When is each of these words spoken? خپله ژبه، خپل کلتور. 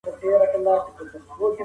خپله 0.17 0.45
ژبه، 0.51 0.73
خپل 0.83 1.05
کلتور. 1.13 1.51